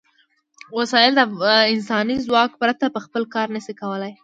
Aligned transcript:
وسایل 0.77 1.13
د 1.17 1.21
انساني 1.73 2.15
ځواک 2.25 2.51
پرته 2.61 2.85
په 2.93 2.99
خپله 3.05 3.27
کار 3.35 3.47
نشي 3.55 3.73
کولای. 3.81 4.13